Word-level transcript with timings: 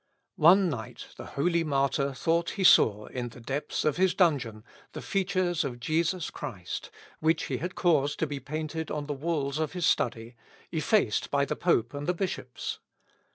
One 0.37 0.67
night, 0.67 1.09
the 1.17 1.27
holy 1.37 1.63
martyr 1.63 2.11
thought 2.15 2.49
he 2.57 2.63
saw, 2.63 3.05
in 3.05 3.29
the 3.29 3.39
depth 3.39 3.85
of 3.85 3.97
his 3.97 4.15
dungeon, 4.15 4.63
the 4.93 5.01
features 5.03 5.63
of 5.63 5.79
Jesus 5.79 6.31
Christ, 6.31 6.89
which 7.19 7.43
he 7.43 7.57
had 7.57 7.75
caused 7.75 8.17
to 8.17 8.25
be 8.25 8.39
painted 8.39 8.89
on 8.89 9.05
the 9.05 9.13
walls 9.13 9.59
of 9.59 9.73
his 9.73 9.85
study, 9.85 10.35
effaced 10.71 11.29
by 11.29 11.45
the 11.45 11.55
pope 11.55 11.93
and 11.93 12.07
the 12.07 12.15
bishops. 12.15 12.79